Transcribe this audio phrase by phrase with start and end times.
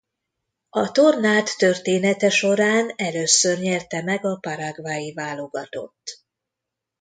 [0.69, 6.23] A tornát története során először nyerte meg a paraguayi válogatott.